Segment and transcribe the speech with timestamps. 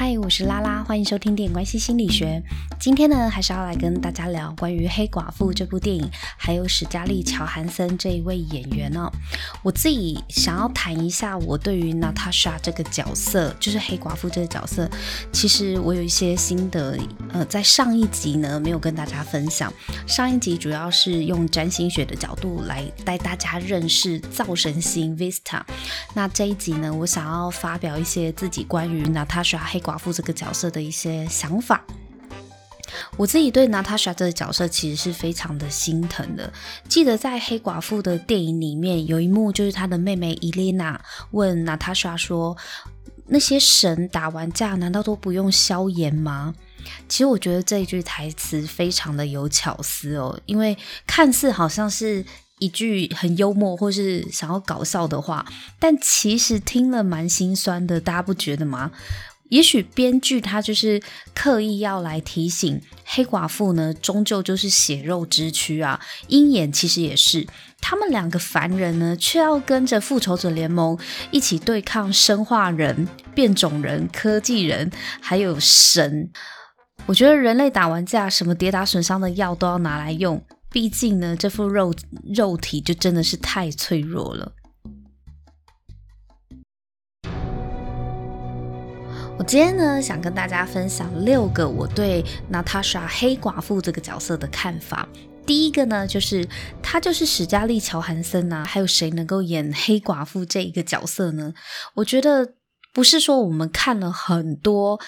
[0.00, 2.40] 嗨，我是拉拉，欢迎收听电关系心理学。
[2.80, 9.10] 今天呢，还是要来跟大家聊关于《黑寡妇》这部电影，还有史嘉丽·乔韩森这一位演员哦。
[9.64, 14.88] 我自己想要谈一下我对于娜塔莎这个角色，就是黑寡妇这个角色，
[15.32, 16.96] 其实我有一些心得。
[17.32, 19.72] 呃，在上一集呢，没有跟大家分享。
[20.06, 25.60] 上一集主要是用占星学的角度来带大家认识灶神星 Vista。
[26.14, 31.84] 那这一集呢，我想要发表一些自己关于娜塔莎黑寡妇这个角色的一些想法，
[33.16, 36.52] 我自己对娜塔莎这个角色其实是非常的心疼的。
[36.88, 41.00] 记得在黑寡妇的电影里面有一幕，就是她的妹妹伊莲娜
[41.32, 42.56] 问娜塔莎说
[43.28, 46.54] ：“那些神打完架难道都不用消炎吗？”
[47.08, 52.24] 其实我觉得这一句台词非常的有巧思哦，因为看似好像是
[52.60, 55.44] 一句很幽默或是想要搞笑的话，
[55.78, 58.90] 但其实听了蛮心酸的，大家不觉得吗？
[59.48, 61.00] 也许编剧他就是
[61.34, 66.00] 刻意要来提醒黑寡妇呢，终究就是血肉之躯啊。
[66.28, 67.46] 鹰眼其实也是，
[67.80, 70.98] 他们两个凡人呢，却要跟着复仇者联盟
[71.30, 74.90] 一起对抗生化人、变种人、科技人，
[75.20, 76.30] 还有神。
[77.06, 81.94] 我觉得人类打完架，什么跌打损伤的药都要拿来用，毕竟呢，这副肉
[82.34, 84.52] 肉体就真的是太脆弱了。
[89.38, 95.08] 我今天呢，想跟大家分享六个我对娜塔莎黑寡妇这个角色的看法。
[95.46, 96.44] 第一个呢，就是
[96.82, 101.54] 她就是史嘉丽·乔韩森啊，还有谁能够演黑寡妇这一个角色呢？
[101.94, 102.54] 我觉得
[102.92, 105.00] 不是说我们看了很多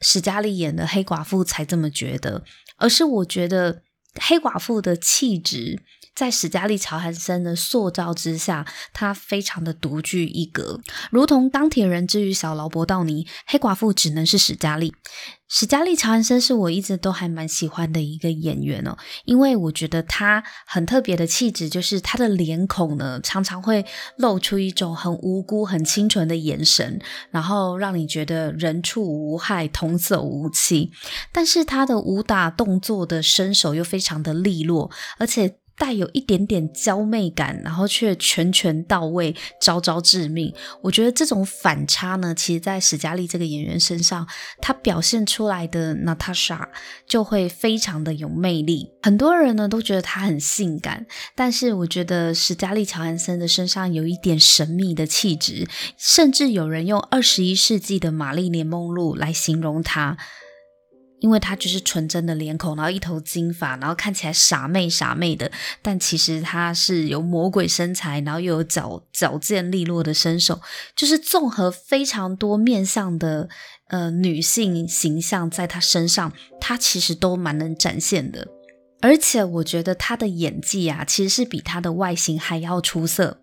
[0.00, 2.44] 史嘉丽演的黑寡妇才这么觉得，
[2.76, 3.82] 而是我觉得
[4.20, 5.82] 黑寡妇的气质。
[6.14, 14.94] 在史嘉丽·乔韩森的塑造之下，她非常的独具一格，如同钢铁人之于小劳勃·道尼，黑寡妇只能是史嘉丽。
[15.48, 23.84] 史嘉丽·乔韩森是我一直都还蛮喜欢的一个演员哦，因为我觉得她很特别的气质，就是她的脸孔呢，常常会
[24.16, 30.90] 露出一种很无辜、很清纯的眼神，然后让你觉得人畜无害、童叟无欺。
[31.32, 35.56] 但是她的武打动作的身手又非常的利落，而且。
[35.76, 40.54] 带有一点点娇媚感，然后却拳拳到位，招招致命。
[40.82, 44.26] 我觉得这种反差呢，其实在史嘉丽这个演员身上，
[44.60, 46.68] 她表现出来的娜塔莎
[47.06, 48.92] 就会非常的有魅力。
[49.02, 55.66] 很多人呢都觉得她很性感，但是我觉得史嘉丽·乔安森的身上有一点神秘的气质，
[55.98, 60.16] 甚至有人用二十一世纪的玛丽莲梦露来形容她。
[61.24, 70.60] 因为她就是纯真的脸孔，然后一头金发，然后看起来傻妹傻妹的，但其实她是有魔鬼身材，然后又有矫矫健利落的身手，
[70.94, 73.48] 就是综合非常多面向的
[73.88, 76.30] 呃女性形象在她身上，
[76.60, 78.46] 她其实都蛮能展现的。
[79.00, 83.40] 而且我觉得她的演技啊，其实是比她的外形还要出色。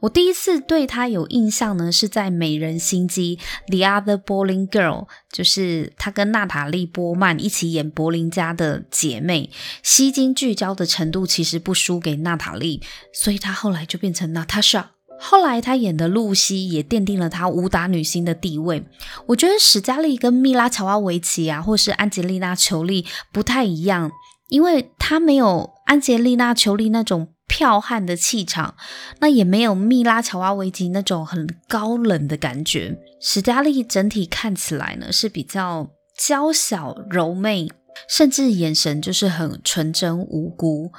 [0.00, 3.38] 我第一次对她有印象呢，是在《美人心机》
[3.68, 9.50] The Other Bowling Girl，就是她跟娜塔莉波曼一起演柏林家的姐妹，
[9.82, 12.80] 吸睛聚焦的程度其实不输给娜塔莉，
[13.12, 14.92] 所以她后来就变成娜塔莎。
[15.18, 18.82] 后来她演的露西也奠定了她武打女星的地位。
[19.26, 24.10] 我觉得史嘉丽跟米拉乔瓦维奇啊，或是安吉丽娜裘丽不太一样，
[24.48, 27.28] 因为她没有安吉丽娜裘丽那种。
[27.50, 28.76] 剽悍的气场，
[29.18, 32.96] 那也没有蜜拉乔瓦维奇那种很高冷的感觉。
[33.20, 37.68] 史嘉丽整体看起来呢，是比较娇小柔媚，
[38.08, 40.92] 甚至眼神就是很纯真无辜。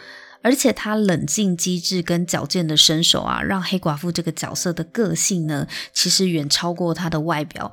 [0.43, 7.71] 而且他冷静机智跟矫健的身手啊，让黑寡妇这个角色的个性呢，其实远超过她的外表。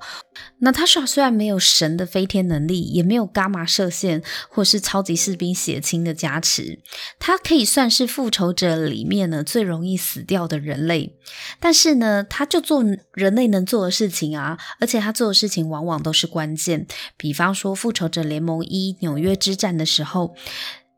[0.61, 6.81] 娜塔莎虽然没有神的飞天能力，也没有伽马射线或是超级士兵血清的加持，
[7.19, 11.17] 她可以算是复仇者里面呢最容易死掉的人类。
[11.59, 12.85] 但是呢，她就做
[13.15, 16.87] 人类能做的事情啊，而且她做的事情往往都是关键。
[17.17, 20.35] 比方说，复仇者联盟一纽约之战的时候。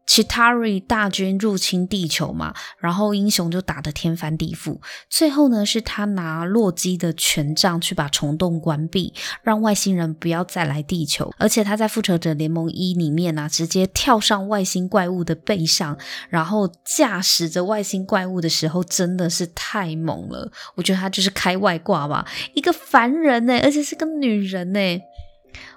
[0.07, 4.81] Chitauri 大军入侵地球嘛，然后英雄就打得天翻地覆。
[5.09, 11.33] 最后呢，是他拿洛基的权杖去把虫洞关闭，让外星人不要再来地球。
[11.39, 15.97] 而且他在复仇者联盟一里面啊，直接跳上外星怪物的背上，
[16.29, 20.51] 然后驾驶着外星怪物的时候，真的是太猛了。
[20.75, 24.81] 我觉得他就是开外挂吧，一个凡人呢，而且是个女人呢，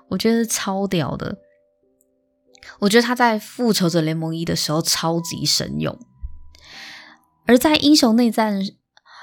[0.07, 1.37] 我觉得超屌的。
[2.79, 5.97] 我觉得他在复仇者联盟一的时候超级神勇，
[7.45, 8.61] 而在英雄内战，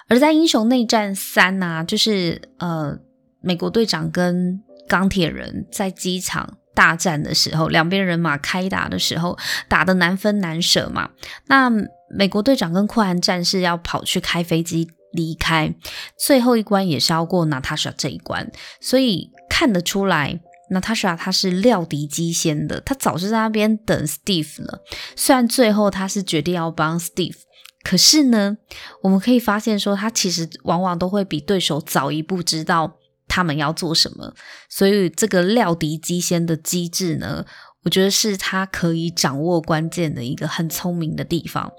[0.09, 2.99] 而在英雄内战三呐、就是呃，
[3.43, 9.39] 美国队长跟钢铁人在机场大战的时候，两边人马开打的时候，
[9.69, 11.11] 打的难分难舍嘛。
[11.47, 11.71] 那
[12.15, 15.75] 美国队长跟酷寒战士要跑去开飞机离开，
[16.19, 18.51] 最后一关也是要过娜塔莎这一关，
[18.81, 20.41] 所以看得出来，
[20.71, 24.83] 那塔莎他是料敌机先的，他早就在那边等 Steve 了。
[25.15, 27.37] 虽然最后他是决定要帮 Steve，
[27.83, 28.57] 可是呢，
[29.03, 32.97] 我们可以发现说，他其实往往都会比对手早一步知道。
[33.33, 34.35] 他们要做什么？
[34.69, 37.47] 所以这个料敌机先的机制呢，
[37.85, 41.71] 我觉得是他可以掌握关键的一个很聪明的地方。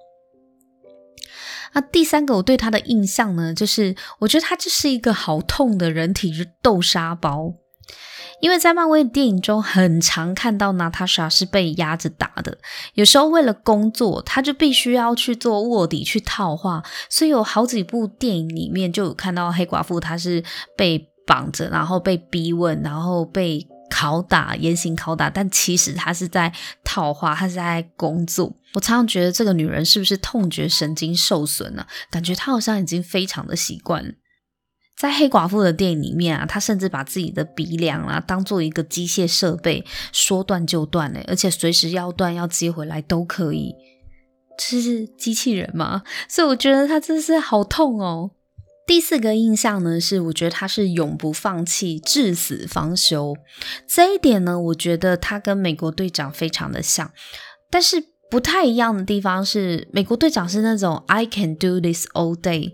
[1.74, 7.54] 那第三个我对他的印象呢，就是我觉得他就是一个好痛的人体豆沙包。
[8.42, 12.58] 因为在漫威电影中，很常看到娜塔莎是被压着打的。
[12.96, 20.44] 有时候为了工作，他就必须要去做卧底去套话，所以有好几部电影里面就有看到黑寡妇，她是
[20.76, 21.08] 被。
[21.28, 25.30] 绑着，然后被逼问，然后被拷打，严刑拷打。
[25.30, 26.52] 但其实她是在
[26.84, 28.52] 套话，她是在工作。
[28.74, 31.88] 我常常觉得这个女人是不是痛觉神经受损呢、啊？
[32.10, 34.04] 感觉她好像已经非常的习惯。
[35.02, 43.74] 在黑寡妇的电影里面啊，她甚至把自己的鼻梁啊当做一个机械设备，说断就断嘞，而且随时要断要接回来都可以。
[44.60, 46.04] 这是机器人吗？
[46.30, 48.30] 所以我觉得她真是好痛哦。
[48.86, 53.36] 第四个印象呢，是我觉得他是永不放弃、至死方休。
[53.88, 57.12] 这一点呢，我觉得他跟美国队长非常的像，
[57.72, 62.74] 但是不太一样的地方是，美国队长是那种 I can do this all day。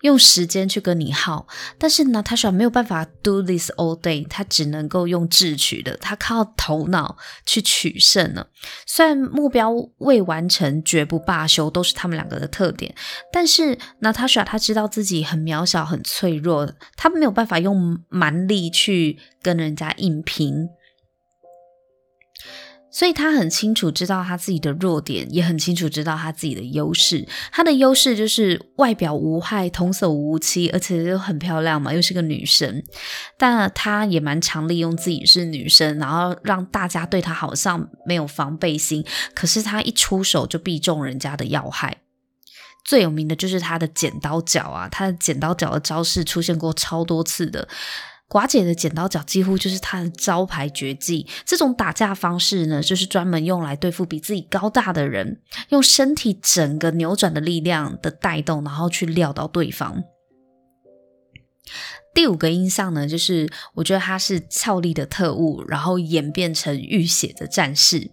[0.00, 1.46] 用时间去跟你耗，
[1.78, 8.48] 但是呢，他说没有办法 do this all day，他只能够用智取的，他靠头脑去取胜了。
[8.86, 12.94] 虽然目标未完成，绝不罢休，都是他们两个的特点，
[13.32, 20.68] 但是娜塔莎她知道自己很渺小、很脆弱，她没有办法用蛮力去跟人家硬拼。
[22.92, 27.26] 所以他很清楚知道他自己的弱点，也很清楚知道他自己的优势。
[27.52, 32.82] 他的优势就是外表无害，童叟无欺，而且又很漂亮嘛，又是个女生。
[33.38, 39.04] 但他也蛮常利用自己是女生，然后让大家对他好像没有防备心。
[39.34, 41.98] 可是他一出手就必中人家的要害。
[42.84, 47.68] 最有名的就是他的剪刀脚啊，他的剪刀脚的招式出现过超多次的。
[48.30, 51.26] 寡姐的剪刀脚几乎就是她的招牌绝技。
[51.44, 55.40] 这种打架方式呢，就是专门用来对付比自己高大的人，
[55.70, 60.04] 用身体整个扭转的力量的带动，然后去撂倒对方。
[62.14, 68.12] 第五个印象呢，就是我觉得他是俏丽的特务，然后演变成浴血的战士。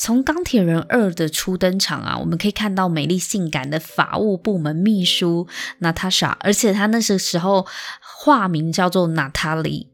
[0.00, 5.46] 从钢铁人二的初登场啊，我们可以看到美丽性感的法务部门秘书
[5.78, 7.64] 娜塔莎，而且她那时候
[8.22, 9.90] 化名叫做娜塔莉。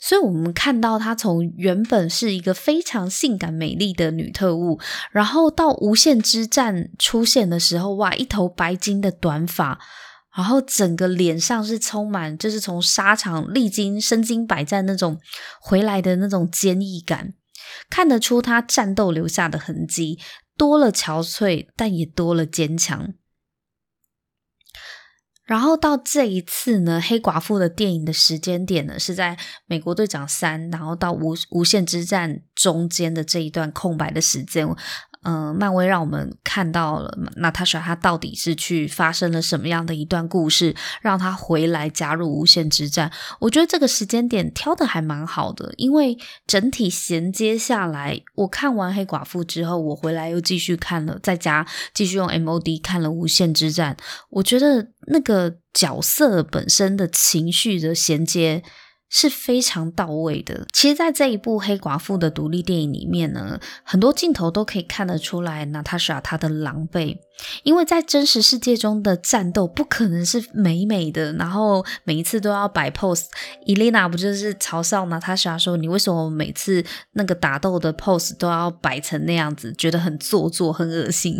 [0.00, 4.80] 所以我们看到她从原本是一个非常性感美丽的女特务，
[5.10, 9.78] 然后到无限之战出现的时候，哇，一头白金的短发。
[10.34, 15.20] 然后整个脸上是充满，就是从沙场历经身经百战那种
[15.60, 17.34] 回来的那种坚毅感，
[17.90, 20.18] 看得出他战斗留下的痕迹，
[20.56, 23.12] 多了憔悴，但也多了坚强。
[25.52, 29.36] 然后到这一次呢，黑寡妇的电影的时间点呢，是在
[29.66, 34.66] 美国队长三，然后到无无限之战中间的这一段空白的时间。
[35.24, 43.10] 嗯、漫威让我们看到了娜塔莎她到底是去发生了什么样的一段故事，让她回来加入无限之战。
[43.40, 53.96] 我觉得这个时间点挑的还蛮好的，因为整体衔接下来，我看完黑寡妇之后，我回来又继续看了，在家继续用 MOD 看了无限之战。
[54.30, 58.62] 我觉得那个角色本身的情绪的衔接。
[59.14, 60.66] 是非常到位的。
[60.72, 67.18] 其实，在这一部黑寡妇的独立电影里面呢，很多镜头都可以看得出来，娜塔莎她的狼狈。
[67.62, 73.26] 因为在真实世界中的战斗不可能是美美的，然后每一次都要摆 pose。
[73.66, 81.36] 伊丽娜不就是嘲笑娜塔莎说：“你为什么每次那个打斗的 pose 都要摆成那样子，觉得很做作、很恶心？”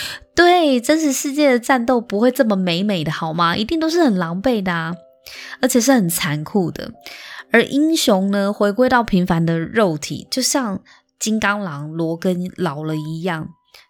[0.36, 3.56] 对，真实世界的战斗不会这么美美的，好吗？
[3.56, 4.94] 一定都是很狼狈的啊。
[5.60, 6.92] 而且是很残酷的，
[7.50, 10.82] 而英雄呢，回归到平凡的肉体，就像
[11.18, 13.48] 金刚狼罗根老了一样。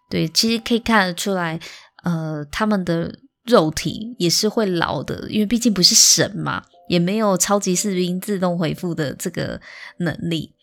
[0.09, 1.59] 对，其实可以看得出来，
[2.03, 9.61] 呃，他们的肉体也是会老的，因为毕竟不是神嘛，也没有超级士兵自动回复的这个
[9.97, 10.53] 能力。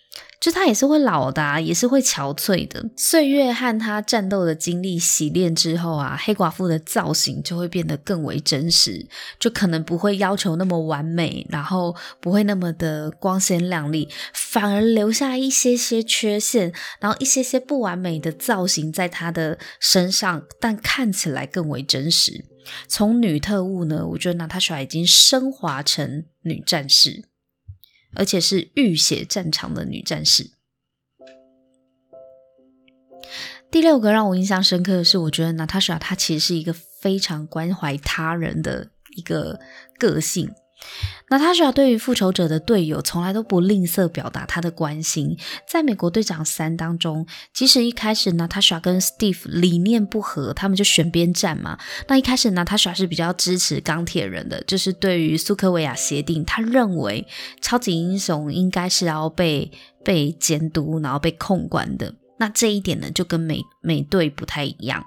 [0.40, 2.84] 就他也是会老的，也是会憔悴的。
[2.96, 9.06] 岁月和他战斗的经历洗练之后啊，黑寡妇的造型就会变得更为真实，
[9.40, 22.44] 就可能不会要求那么完美，然后不会那么的光鲜亮丽，反而留下一些些缺陷，然后一些些不完美的造型在他的身上，但看起来更为真实。
[22.86, 27.27] 从女特务呢，我觉得娜塔莎已经升华成女战士。
[28.14, 30.50] 而且是浴血战场的女战士。
[33.70, 39.60] 第六个让我印象深刻的是，我觉得娜塔莎她其实是一个非常关怀他人的一个
[39.98, 40.50] 个性。
[41.30, 45.36] 娜塔莎对于复仇者的队友从来都不吝啬表达她的关心。
[45.66, 51.78] 在美国队长三当中，即使一开始娜塔莎跟 Steve 理念不合，他们就选边站嘛。
[52.06, 57.26] 那一开始娜塔莎是比较支持钢铁人的，就是对于苏科维亚协定，他认为
[57.60, 59.70] 超级英雄应该是要被
[60.02, 62.14] 被监督，然后被控管的。
[62.38, 65.04] 那这一点呢，就跟美美队不太一样。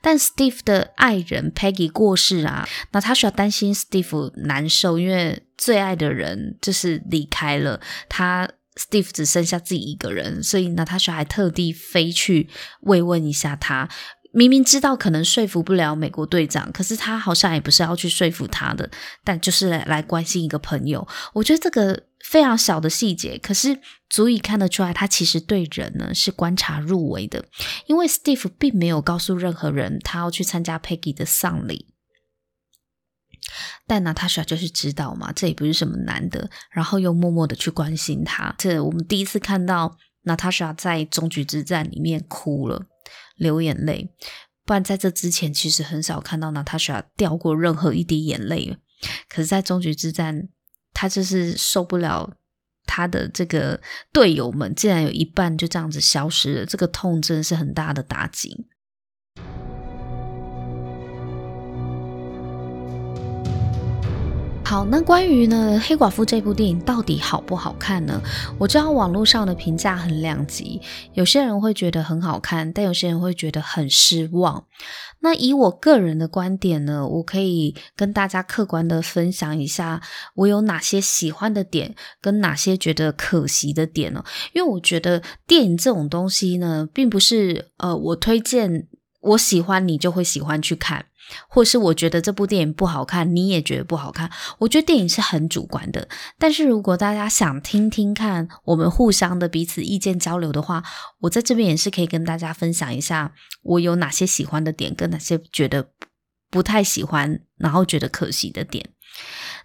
[0.00, 12.48] 但 Steve 的爱人 Peggy 过世啊，那他需要担心 Steve 难受，因为最爱的人就是离开了他，Steve 只剩下自己一个人，所以呢，他需要还特地飞去
[12.82, 13.88] 慰问一下他。
[14.32, 18.88] 明明知道可能说服不了美国队长，可是他好像也不是要去说服他的，
[19.24, 21.06] 但就是来，来关心一个朋友。
[21.32, 27.44] 我觉得这个非常小的细节，可是足以看得出来，他其实对人呢是观察入微的。
[27.86, 31.86] 因为 Steve 并没有告诉任何人他要去参加 Peggy 的丧礼，
[33.88, 38.54] 但娜塔莎就是知道嘛，这也不是什么难的，然后又默默的去关心他。
[38.58, 42.86] 这我们第一次看到娜塔莎在终局之战里面哭了。
[43.40, 44.08] 流眼泪，
[44.64, 48.78] 不然在这之前其实很少看到娜塔莎掉过任何一滴眼泪。
[49.28, 50.48] 可是，在终局之战，
[50.92, 52.36] 他就是受不了
[52.84, 53.80] 他的这个
[54.12, 58.66] 队友们竟然有一半就这样子消失了，这个痛真的是很大的打击。
[64.70, 68.22] 好，那关于呢黑寡妇这部电影到底好不好看呢？
[68.56, 70.80] 我知道网络上的评价很两极，
[71.14, 74.66] 有些人会觉得很好看，但有些人会觉得很失望。
[75.22, 80.00] 那以我个人的观点呢，我可以跟大家客观的分享一下，
[80.36, 84.24] 我有哪些喜欢的点，跟哪些觉得可惜的点呢？
[84.52, 88.86] 因为我觉得电影这种东西呢，并不是呃我推荐
[89.20, 91.06] 我喜欢你就会喜欢去看。
[91.48, 94.28] 或是我觉得这部电影不好看，你也觉得不好看。
[94.58, 96.08] 我觉得电影是很主观的，
[96.40, 100.82] 但是如果大家想听听看我们互相的彼此意见交流的话，
[101.20, 105.90] 我在这边也是可以跟大家分享一下我有哪些喜欢的点，跟哪些觉得
[106.50, 108.88] 不太喜欢，然后觉得可惜的点。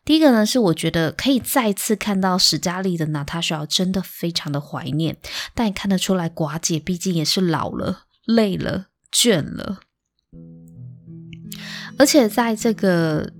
[0.04, 5.18] 第一个呢，是我觉得可以再次看到史嘉丽的娜塔莎，真的非常的怀念，
[5.56, 9.80] 但也看得出来寡姐毕竟也是老了、累了、倦了。
[11.98, 13.32] 而且在这个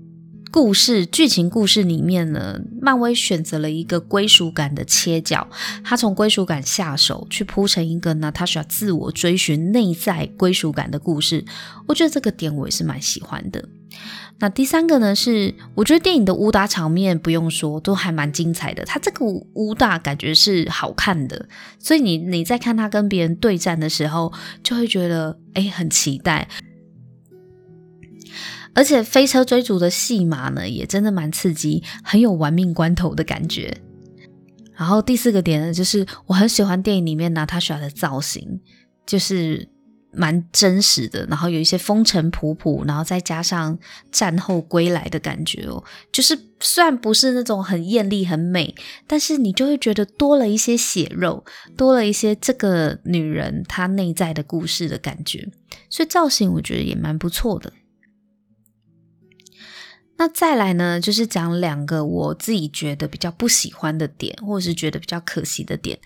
[0.50, 5.46] 故事剧情故事里面呢，漫威选择了一个归属感的切角，
[5.84, 11.44] 他从归属感下手去铺成一个娜塔莎自我追寻内在归属感的故事。
[11.86, 13.68] 我觉得这个点我也是蛮喜欢的。
[14.38, 18.84] 那第三个呢，是我觉得电影的武打场面不用说，都还蛮精彩的。
[18.84, 21.48] 他这个武打感觉是好看的，
[21.78, 26.46] 所以你你在看他跟别人对战的时候，就会觉得诶很期待。
[28.74, 33.74] 而且飞车追逐的戏码呢，也真的蛮刺激，很有玩命关头的感觉。
[34.74, 38.60] 然后第四个点呢，就是我很喜欢电影里面娜塔莎的造型，
[39.06, 39.66] 就是
[40.12, 43.78] 蛮真实的，然后有一些风尘仆仆，然后再加上
[44.10, 48.74] 战后归来的感觉哦，就是虽然不是那种很艳丽、很美，
[49.06, 51.44] 但是你就会觉得多了一些血肉，
[51.76, 55.48] 多了一些这个女人她内在的故事的感觉，
[55.90, 57.72] 所以造型我觉得也蛮不错的。
[60.18, 65.98] 那再来呢，就是讲两个我自己觉得比较不喜欢的点，或者是觉得比较可惜的点。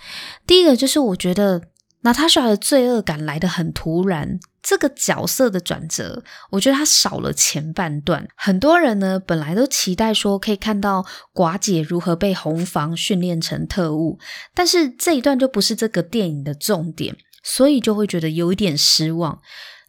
[0.45, 1.63] 第一个就是我觉得
[2.03, 8.27] 娜塔莎的罪恶感来得很突然，这个角色的转折，我觉得他少了前半段。
[8.35, 11.05] 很多人呢本来都期待说可以看到
[11.35, 14.19] 寡姐如何被红房训练成特务，
[14.55, 19.39] 但是这一段就不是这个电影的重点，所以就会觉得有一点失望。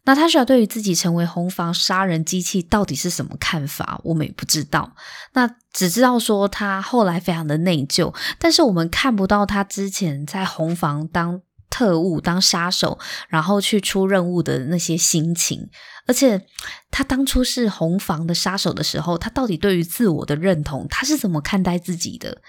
[0.04, 4.00] 娜塔莎对于自己成为红房杀人机器到底是什么看法？
[4.02, 4.92] 我们也不知道。
[5.32, 11.40] 那只知道说他后来非常的内疚，但是我们看不到他之前在红房当
[11.72, 12.98] 特务、当杀手，
[13.30, 15.70] 然后去出任务的那些心情。
[16.06, 16.46] 而且
[16.90, 22.42] 他当初是红房的杀手的时候，他到底对于自我的认同，他是怎么看待自己的？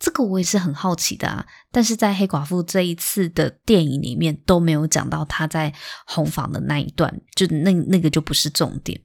[0.00, 1.46] 这个我也是很好奇的啊。
[1.70, 5.72] 但是在黑寡妇这一次的电影里面都没有讲到他在
[6.04, 9.00] 红房的那一段，就那那个就不是重点。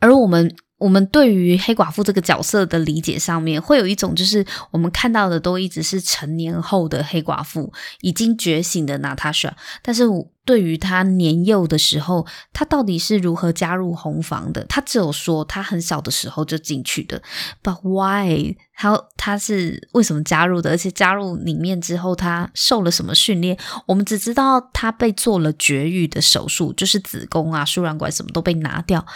[0.00, 0.56] 而我们。
[0.82, 9.56] 我们对于黑寡妇这个角色的理解上面，会有一种就是我们看到的都一直是成年后的黑寡妇，已经觉醒的娜塔莎。
[9.80, 10.02] 但是
[10.44, 14.64] 对于她年幼的时候，她到底是如何加入红房的？
[14.64, 17.22] 她只有说她很小的时候就进去的。
[17.62, 18.56] But why？
[18.74, 20.70] 她她是为什么加入的？
[20.70, 23.56] 而且加入里面之后，她受了什么训练？
[23.86, 29.06] 我们只知道她被做了绝育的手术，就是子宫啊、输卵管什么都被拿掉。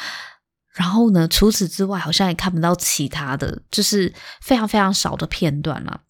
[0.77, 6.03] 然后呢，除此之外，好像也看不到其他的，就是非常非常少的片段了。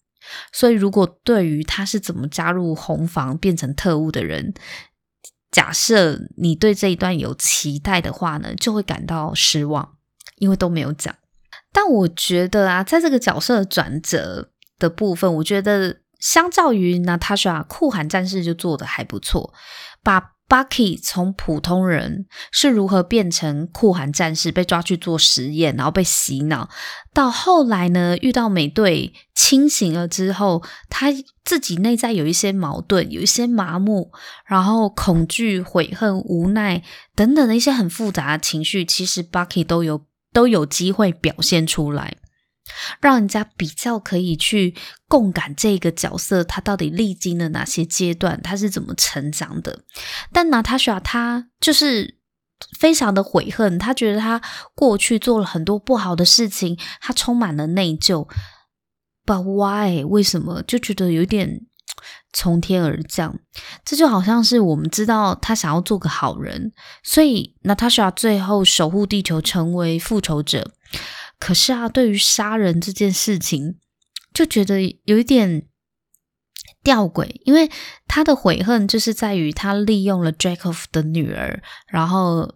[0.51, 4.53] 所以，如果对于他是怎么加入红房变成特务的人，
[5.51, 9.95] 假设你对这一段有期待的话呢，就会感到失望，
[10.35, 11.15] 因为都没有讲。
[11.71, 19.53] 但我觉得啊，在这个角色转折的部分，我觉得相较于娜塔莎酷寒战士就做得还不错，
[20.03, 20.33] 把。
[20.47, 26.69] Bucky 从普通人是如何变成酷寒战士，被抓去做实验，然后被洗脑，
[27.13, 31.07] 到后来呢，遇到美队清醒了之后，他
[31.43, 34.11] 自己内在有一些矛盾，有一些麻木，
[34.45, 36.81] 然后恐惧、悔恨、无奈
[37.13, 42.15] 等等的一些很复杂的情绪，其实 Bucky 都有都有机会表现出来。
[42.99, 44.75] 让人家比较可以去
[45.07, 49.83] 共感这个角色，他到底历经了哪些阶段，他是怎么成长的。
[50.31, 52.17] 但娜塔莎她就是
[52.79, 54.41] 非常的悔恨，她觉得她
[54.75, 58.27] 过去做了很多不好的事情，她充满了内疚。
[59.25, 60.03] But why？
[60.05, 60.63] 为什么？
[60.63, 61.65] 就觉得有点
[62.31, 63.39] 从天而降。
[63.83, 66.71] 这就好像是我们知道他想要做个好人，
[67.03, 70.71] 所以娜塔莎最后守护地球，成为复仇者。
[71.39, 73.75] 可是啊，对于杀人这件事情，
[74.33, 75.67] 就觉得有一点
[76.83, 77.69] 吊诡，因为
[78.07, 82.55] 他的悔恨就是在于他利用了 Dreykov 的女儿，然后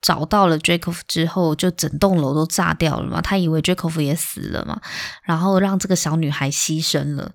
[0.00, 3.20] 找到了 Dreykov 之后，就整栋楼都炸掉了嘛。
[3.20, 4.80] 他以为 Dreykov 也死了嘛，
[5.24, 7.32] 然后让这个小女孩牺牲了。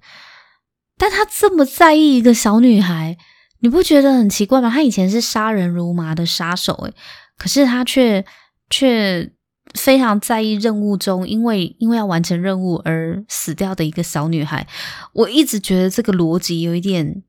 [0.98, 3.18] 但他这么在意一个小女孩，
[3.60, 4.70] 你不觉得很奇怪吗？
[4.70, 6.94] 他以前是杀人如麻的杀手，诶，
[7.38, 8.26] 可是他却
[8.70, 9.34] 却。
[9.74, 14.68] 非常在意任务中，因为因为要完成任务而死掉的一个小女孩，
[15.14, 17.24] 我一直觉得这个逻辑有一点，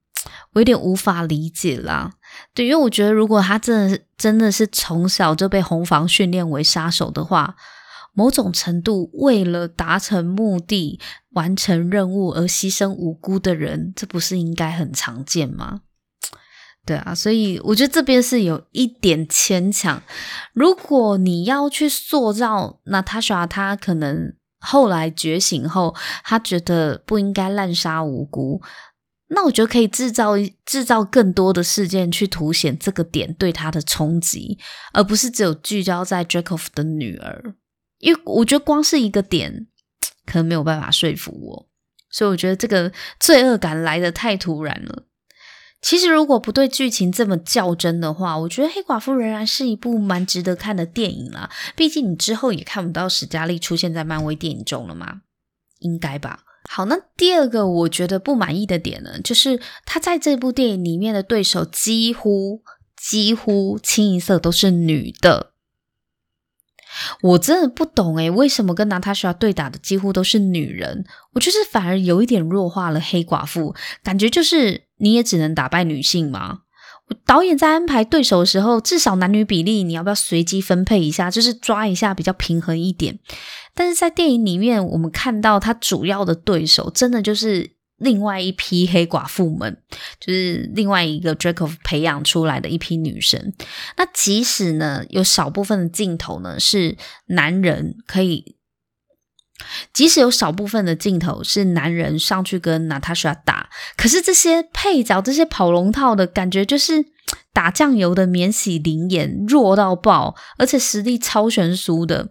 [0.53, 2.11] 我有点无法理解啦。
[2.55, 7.55] 对，因为我觉得如果她真的是真的是从小就被红房训练为杀手的话，
[8.15, 11.01] 某种程度为了达成目的、
[11.31, 15.81] 完成任务而牺牲无辜的人，这不是应该很常见吗？
[16.85, 20.03] 对啊，所以我觉得这边是有一点牵强。
[20.53, 28.61] 如果你要去塑造娜塔莎，她可能后来觉醒后，她觉得不应该滥杀无辜，
[29.29, 30.33] 那我觉得可以制造
[30.67, 34.59] 制造更多的事件去凸显这个点对她的冲击，
[34.93, 37.55] 而不是只有聚焦在 j a c o b 的女儿。
[37.99, 39.69] 因为我觉得光是一个点，
[40.27, 41.69] 可能没有办法说服我，
[42.11, 42.91] 所以我觉得这个
[43.21, 45.05] 罪恶感来的太突然了。
[45.83, 51.51] 其实，如果不对剧情这么较真的话，我觉得《黑寡妇》仍然是一部蛮值得看的电影啦。
[51.75, 55.23] 毕竟你之后也看不到史嘉丽出现在漫威电影中了嘛，
[55.81, 56.45] 应该吧？
[56.71, 62.63] 好，那第二个我觉得不满意的点呢，就是他在这部电影里面的对手几乎
[62.97, 65.51] 几乎清一色都是女的。
[67.23, 71.05] 我真的不懂诶，为什么跟娜塔莎对打的几乎都是女人？
[71.33, 76.61] 我就是反而有一点弱化了黑寡妇，感觉就是你也只能打败女性吗？
[77.27, 83.19] 导演在安排对手的时候，至少男女比例你要不要随机分配一下，就是抓一下比较平衡一点。
[83.75, 87.77] 但是在电影里面，我们看到他主要的对手真的就是。
[87.99, 89.77] 另外一批黑寡妇们，
[90.19, 93.53] 就是另外一个 Dreykov 培养出来的一批女生。
[93.97, 98.57] 那即使呢，有少部分的镜头呢是男人可以，
[99.93, 107.05] 即使有少部分的镜头是男人上去跟娜塔莎打，可是这些配角，这些跑龙套的感觉就是
[107.53, 112.31] 打酱油的免洗灵眼，弱到爆，而且实力超悬殊的。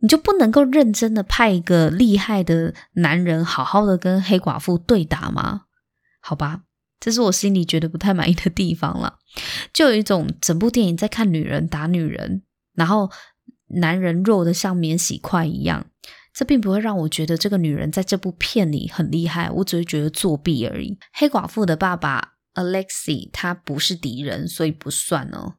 [0.00, 5.62] 你就不能够认真的派一个厉害的男人，好好的跟黑寡妇对打吗？
[6.20, 6.60] 好吧，
[7.00, 9.18] 这是我心里觉得不太满意的地方了。
[9.72, 12.42] 就有一种整部电影在看女人打女人，
[12.74, 13.10] 然后
[13.80, 15.86] 男人弱得像免洗筷一样。
[16.36, 20.98] 这并不会让我觉得这个女人在这部片里很厉害，我只是觉得作弊而已。
[21.14, 25.54] 黑寡妇的爸爸 Alexi 他不是敌人，所以不算哦。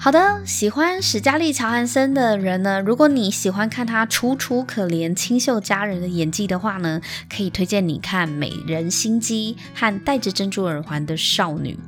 [0.00, 11.72] 好的，喜欢史嘉丽·乔韩森的人呢，如果你喜欢看她楚楚可怜、清秀佳人的演技的话呢，可以推荐你看《美人心机》和《戴着珍珠耳环的少女》。《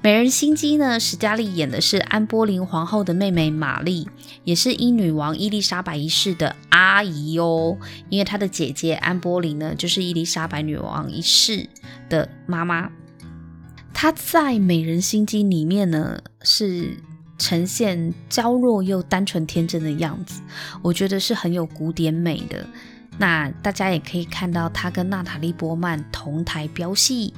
[0.00, 4.08] 美人心机》呢，史嘉丽演的是安波林皇后的妹妹玛丽，
[4.44, 7.76] 也是英女王伊丽莎白一世的阿姨哦。
[8.08, 11.68] 因为她的姐姐安波林呢，就是伊丽莎白女王一世
[12.08, 12.90] 的妈妈。
[13.92, 16.96] 她在《美人心机》里面呢，是。
[17.42, 20.40] 呈现娇弱又单纯天真的样子，
[20.80, 22.64] 我觉得是很有古典美的。
[23.18, 27.34] 那大家也可以看到他跟娜塔莉波曼同台飙戏。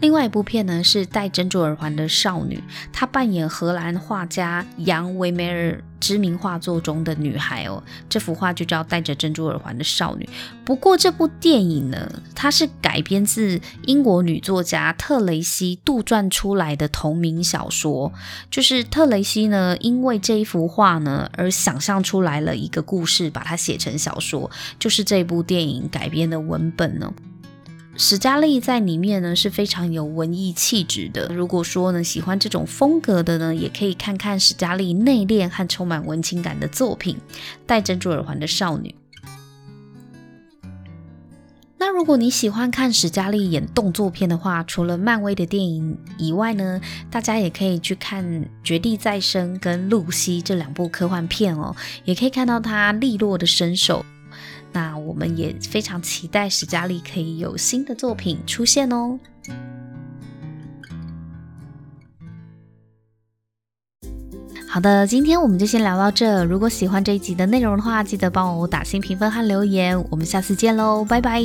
[0.00, 7.82] 另外一部片呢，是戴珍珠耳环的少女，她扮演荷兰画家杨维梅尔知名画作中的女孩哦。
[8.08, 10.28] 这幅画就叫戴着珍珠耳环的少女。
[10.64, 18.12] 不过这部电影呢，它是改编自英国女作家特雷西杜撰出来的同名小说。
[18.50, 27.10] 就是特雷西呢，因为这一幅画呢而想象出来了一个故事，把它写成小说，就是这部电影改编的文本呢。
[27.98, 31.28] 史嘉丽在里面呢是非常有文艺气质的。
[31.34, 37.16] 如果说呢喜欢这种风格的呢，也可以看看史嘉丽内敛和充满文情感的作品
[37.66, 38.94] 《戴珍珠耳环的少女》。
[41.78, 46.80] 那如果你喜欢看史嘉丽演动作片的话，除了漫威的电影以外呢，
[47.10, 48.24] 大家也可以去看
[48.62, 54.04] 《绝地再生》跟《露西》这两部科幻片哦，也可以看到她利落的身手。
[54.76, 59.18] 那我们也非常期待史嘉丽可以有新的作品出现哦。
[64.68, 66.44] 好的，今天我们就先聊到这。
[66.44, 69.98] 如果喜欢这一集的内容的话，记得帮我打新评分和留言。
[70.10, 71.40] 我们下次见喽，拜拜。